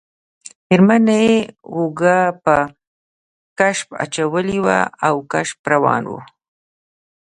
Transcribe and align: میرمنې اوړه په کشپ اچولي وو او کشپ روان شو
میرمنې 0.67 1.23
اوړه 1.73 2.19
په 2.43 2.55
کشپ 3.59 3.89
اچولي 4.03 4.57
وو 4.65 4.79
او 5.07 5.15
کشپ 5.31 5.59
روان 5.71 6.03
شو 6.09 6.19